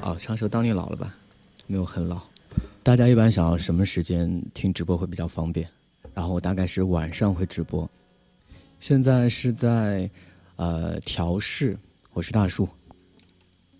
[0.00, 1.14] 哦，唱首《当你老了》吧，
[1.66, 2.20] 没有很老。
[2.82, 5.68] 大家一般想要什么时间听直播会比较方便？
[6.14, 7.88] 然后我大概是晚上会直播。
[8.80, 10.08] 现在是在
[10.56, 11.76] 呃调试，
[12.12, 12.68] 我是大树。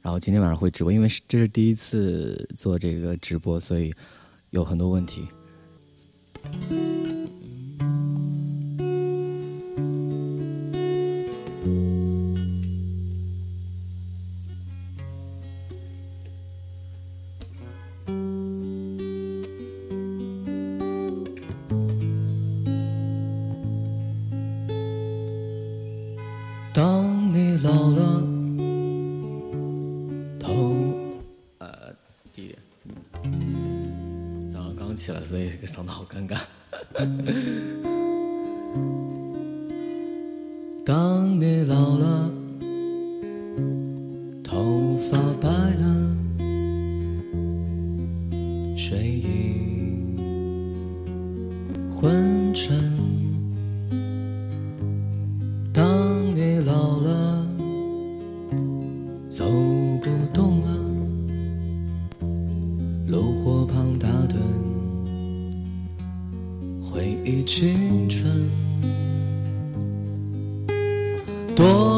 [0.02, 3.94] 然后今天晚上会直播，因为是这是第一次做这个直播，所以
[4.50, 5.26] 有很多问题。
[27.62, 28.22] 老了，
[30.38, 30.94] 头
[31.58, 31.92] 呃
[32.32, 32.58] 低点。
[34.50, 36.38] 早上刚起来，所以这个嗓子好尴尬。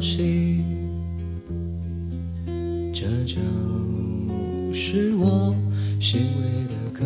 [0.00, 0.64] 息，
[2.92, 3.36] 这就
[4.72, 5.54] 是我
[6.00, 7.04] 心里的歌。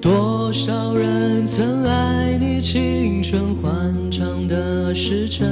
[0.00, 5.46] 多少人曾爱你青春欢畅的时辰，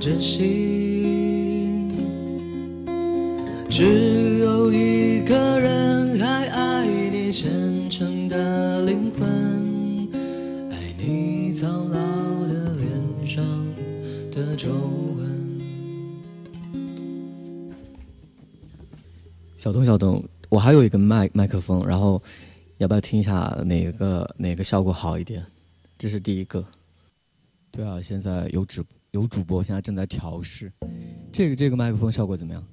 [0.00, 1.90] 真心。
[3.68, 10.08] 只有一个人还爱你虔诚的灵魂，
[10.70, 11.98] 爱你苍老
[12.46, 13.44] 的脸上
[14.32, 15.60] 的皱纹。
[19.58, 22.20] 小东，小东，我还有一个麦麦克风，然后
[22.78, 25.44] 要不要听一下哪个哪个效果好一点？
[25.98, 26.64] 这是第一个。
[27.70, 30.72] 对啊，现在有直播有主播，现在正在调试。
[31.32, 32.64] 这个这个麦克风效果怎么样？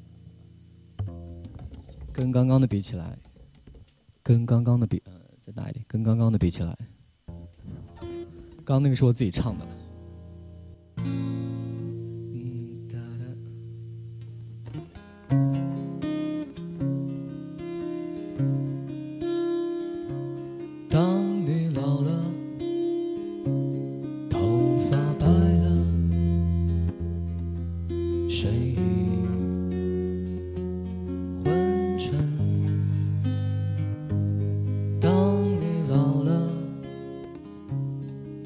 [2.11, 3.17] 跟刚刚的比起来，
[4.23, 6.75] 跟刚刚的比，呃，再大一点，跟刚刚的比起来，
[8.65, 9.65] 刚刚那个是我自己唱的。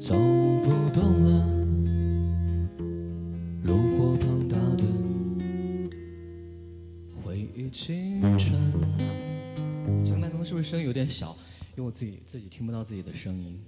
[0.02, 0.16] 走
[0.64, 1.46] 不动了，
[3.62, 4.82] 炉火旁打盹，
[7.22, 8.60] 回忆青春。
[10.04, 11.36] 这个麦克风是不是声音有点小？
[11.76, 13.60] 因为我自己自己听不到自己的声音。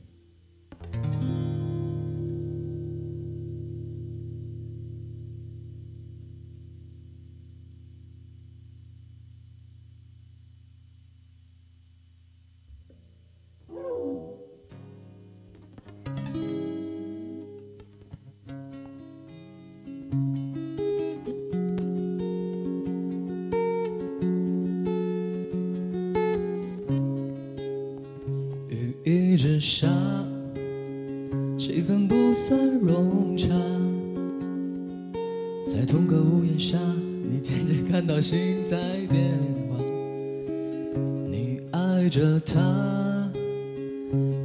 [29.44, 29.86] 之下，
[31.58, 33.48] 气氛不算融洽，
[35.66, 36.78] 在同个屋檐下，
[37.30, 38.78] 你渐渐感到心在
[39.10, 39.32] 变
[39.68, 39.76] 化。
[41.28, 43.30] 你爱着他，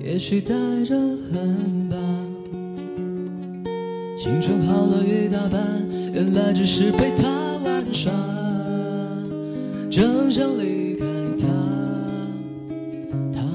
[0.04, 0.54] 也许带
[0.84, 1.96] 着恨吧。
[4.18, 5.64] 青春好了一大半，
[6.14, 7.30] 原来只是陪他
[7.64, 8.12] 玩耍，
[9.90, 10.79] 正想离。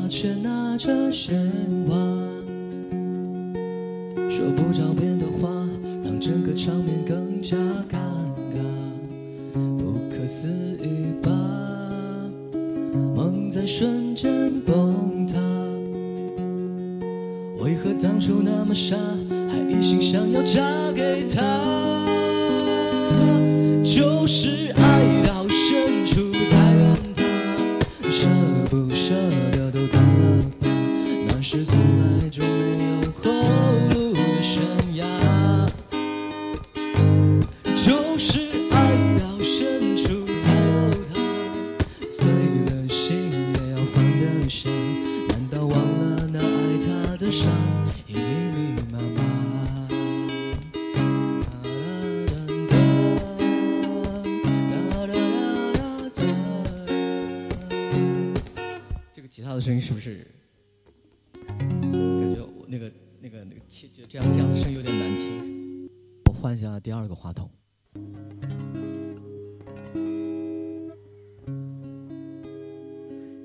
[0.08, 1.34] 却拿着鲜
[1.88, 1.94] 花，
[4.30, 5.48] 说不着边的话，
[6.04, 7.56] 让整个场面更加
[7.88, 7.98] 尴
[8.52, 8.58] 尬。
[9.78, 11.30] 不可思议吧，
[13.14, 15.34] 梦在瞬间崩塌。
[17.58, 18.96] 为何当初那么傻，
[19.48, 20.60] 还一心想要嫁
[59.84, 60.26] 是不是
[61.46, 62.90] 感觉我那个
[63.20, 65.90] 那个那个气就这样这样的声音有点难听？
[66.24, 67.50] 我换一下第二个话筒。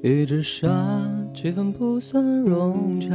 [0.01, 0.69] 一直下，
[1.35, 3.09] 气氛不算融洽，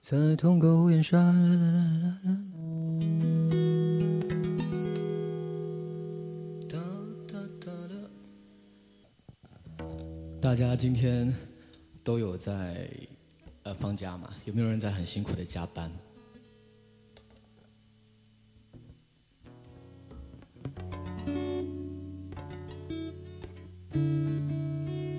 [0.00, 1.16] 在同个屋檐下。
[1.16, 2.31] 啦啦啦啦啦
[10.52, 11.34] 大家今天
[12.04, 12.86] 都有在
[13.62, 14.28] 呃放假吗？
[14.44, 15.90] 有没有人在很辛苦的加班？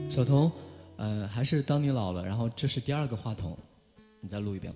[0.08, 0.52] 小童，
[0.98, 3.58] 呃，还是当你老了，然后这是第二个话筒，
[4.20, 4.72] 你再录一遍。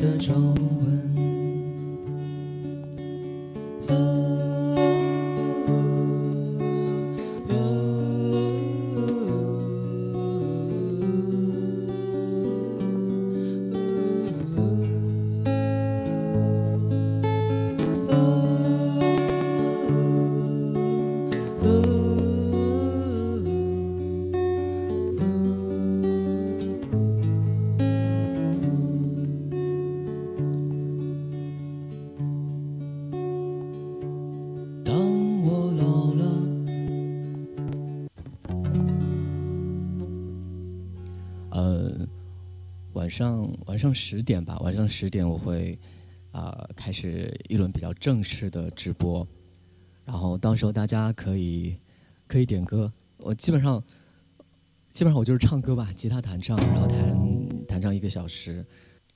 [0.00, 1.29] 的皱纹。
[43.10, 45.78] 上晚上十点吧，晚上十点我会
[46.32, 49.26] 啊、开始一轮比较正式的直播，
[50.04, 51.76] 然后到时候大家可以
[52.28, 53.82] 可以点歌，我基本上
[54.92, 56.98] 基本上我就是唱歌吧，吉他弹唱，然后弹
[57.66, 58.64] 弹唱一个小时。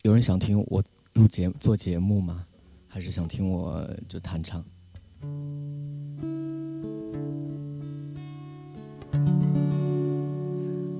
[0.02, 0.82] 有人想听我
[1.14, 2.44] 录节做节目吗？
[2.88, 4.64] 还是想听我就弹唱？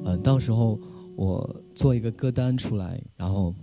[0.05, 0.79] 嗯，到时候
[1.17, 3.55] 我做一个歌单出来，然后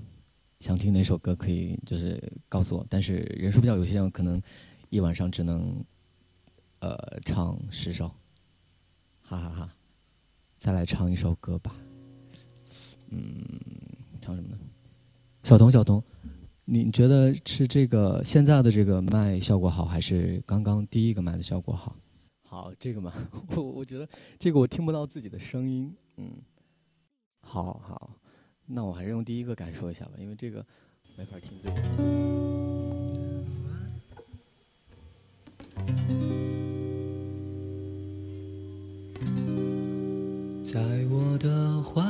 [0.59, 4.41] 想听哪首歌可以就是告诉我，但是人数比较有限，可能
[4.89, 5.83] 一晚上只能
[6.79, 8.07] 呃唱十首，
[9.21, 9.73] 哈哈哈。
[10.57, 11.75] 再来唱一首歌吧，
[13.09, 13.43] 嗯，
[14.21, 14.57] 唱什么呢？
[15.43, 16.03] 小童，小童，
[16.65, 21.95] 你觉得是这个现在的这个麦效果好，还是刚刚第一个麦的效果好？
[22.43, 23.11] 好，这个嘛，
[23.57, 26.31] 我我觉得这个我听不到自己的声音，嗯，
[27.41, 28.15] 好好，
[28.65, 30.65] 那我还是用第一个感受一下吧，因为这个
[31.17, 31.73] 没法听自己。
[40.63, 40.79] 在
[41.09, 42.01] 我的怀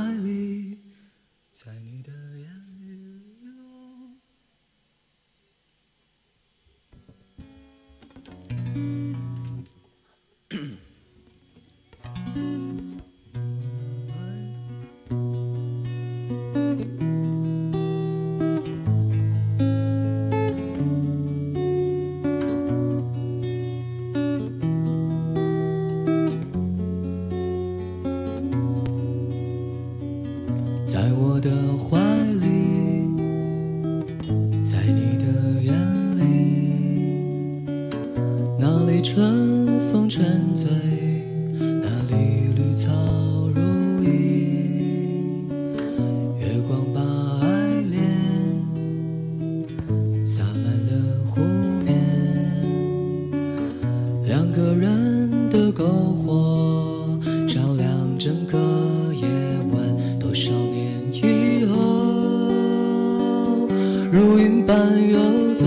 [64.12, 64.75] 如云般
[65.10, 65.65] 游走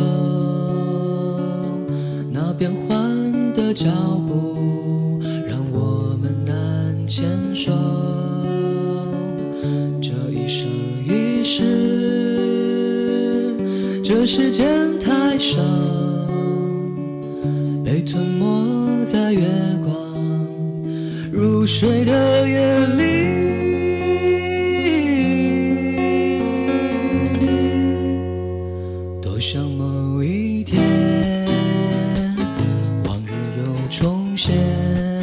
[2.30, 2.92] 那变换
[3.54, 3.86] 的脚
[4.28, 7.24] 步让我们难牵
[7.54, 7.72] 手
[9.98, 10.68] 这一生
[11.02, 11.62] 一世
[14.04, 15.62] 这时间太少
[17.82, 19.48] 被吞没在月
[19.82, 19.96] 光
[21.32, 23.23] 如水的夜里
[34.36, 35.13] 浮。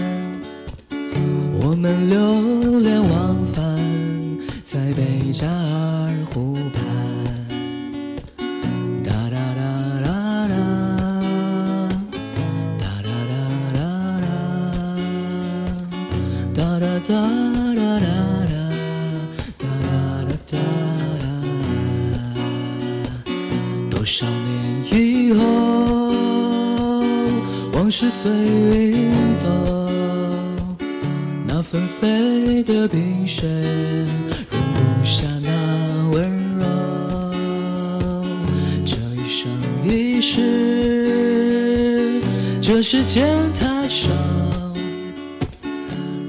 [42.83, 44.09] 时间太少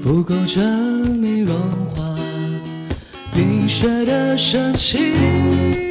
[0.03, 2.15] 不够证明融化
[3.33, 5.82] 冰雪的深情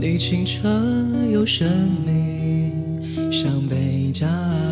[0.00, 0.68] 你清澈
[1.32, 1.68] 又神
[2.06, 4.62] 秘，像贝加尔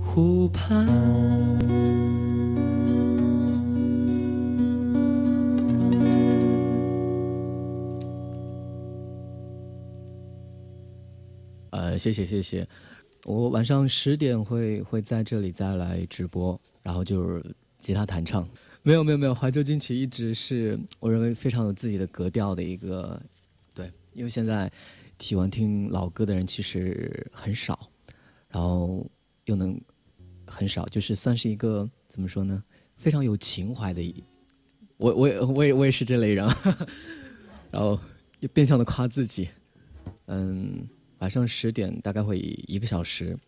[0.00, 0.86] 湖畔
[11.98, 12.66] 谢谢谢谢，
[13.26, 17.44] 我晚上十点会会在这里再来直播，然后就是
[17.78, 18.48] 吉他弹唱。
[18.82, 23.20] 没有没有没有，怀旧金曲一直是我认为非常有自己的格调的一个，
[23.74, 24.70] 对，因为现在
[25.18, 27.90] 喜欢听老歌的人其实很少，
[28.48, 29.06] 然后
[29.44, 29.80] 又能
[30.46, 32.62] 很少，就是算是一个怎么说呢，
[32.96, 34.24] 非常有情怀的。
[34.96, 36.46] 我我也我也我也是这类人，
[37.70, 37.98] 然后
[38.52, 39.48] 变相的夸自己，
[40.26, 40.88] 嗯。
[41.20, 43.38] 晚上十点大概会一个小时，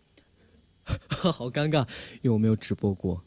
[1.08, 3.24] 好尴尬，因为我没有直播过，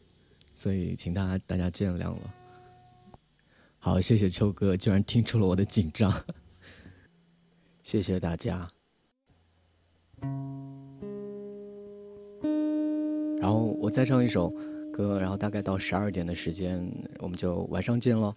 [0.56, 2.34] 所以请大家大家见谅了。
[3.78, 6.12] 好，谢谢秋哥，居然听出了我的紧张，
[7.84, 8.68] 谢谢大家。
[13.40, 14.50] 然后我再唱一首
[14.92, 16.84] 歌，然后大概到十二点的时间，
[17.20, 18.34] 我们就晚上见喽。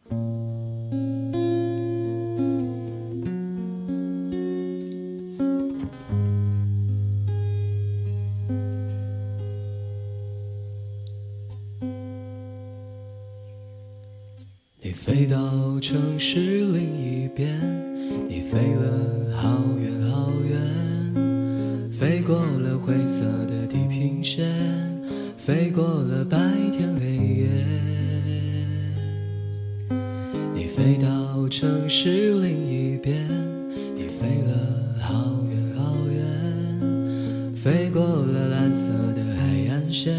[38.79, 39.43] 色的海
[39.73, 40.15] 岸线，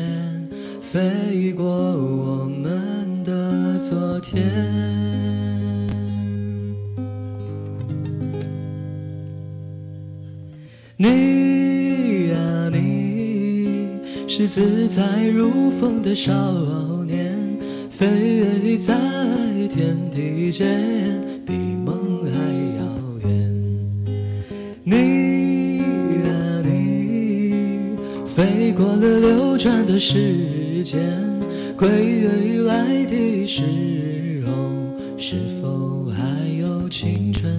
[0.81, 4.43] 飞过我们的昨天。
[10.97, 13.87] 你呀、你
[14.27, 16.33] 是自在如风的少
[17.05, 17.37] 年，
[17.89, 18.93] 飞在
[19.73, 21.18] 天地间，
[28.73, 30.99] 过了流转的时间，
[31.75, 34.51] 归未来的时候，
[35.17, 37.51] 是否还有青春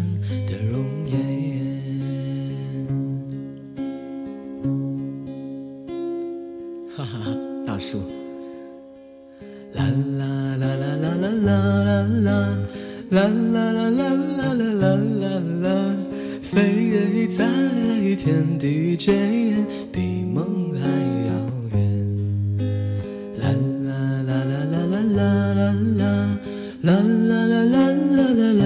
[0.47, 0.85] 的容
[27.29, 27.79] 啦啦啦
[28.17, 28.63] 啦啦啦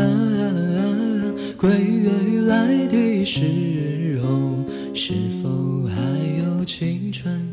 [0.47, 5.97] 啦，归未来的时候，是否还
[6.39, 7.44] 有青春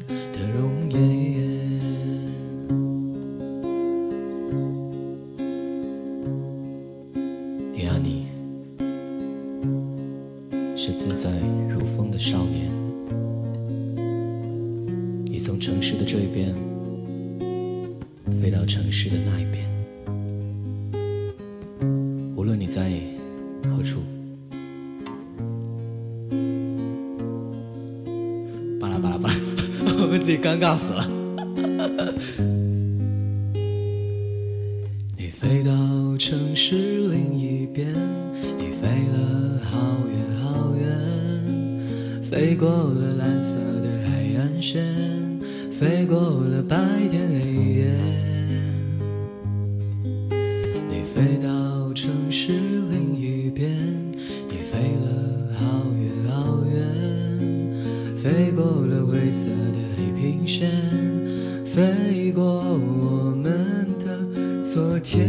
[29.02, 29.36] 巴拉巴拉，
[30.04, 31.08] 我们自己尴尬死了。
[35.18, 35.72] 你飞到
[36.18, 36.76] 城市
[37.10, 37.88] 另一边，
[38.60, 40.86] 你飞了好远好远，
[42.24, 44.86] 飞过了蓝色的海岸线，
[45.72, 46.78] 飞过了白
[47.10, 48.11] 天黑夜。
[64.74, 65.28] 昨天，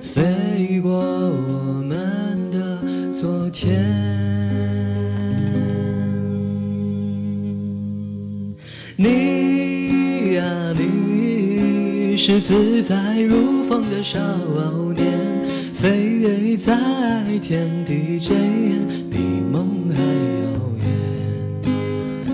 [0.00, 3.84] 飞过我们的昨天。
[8.96, 10.42] 你呀、
[10.78, 14.18] 你是自在如风的少
[14.94, 15.04] 年，
[15.74, 16.74] 飞在
[17.42, 18.34] 天地间，
[19.10, 19.18] 比
[19.52, 20.86] 梦还遥远。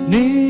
[0.09, 0.50] 你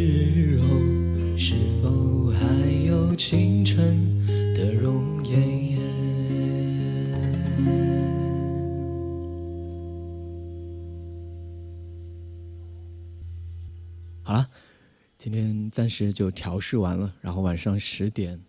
[15.71, 18.39] 暂时就调试完了，然后晚上十点，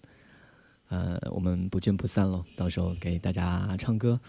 [0.88, 2.44] 呃，我们不见不散喽。
[2.56, 4.20] 到时候给大家唱歌，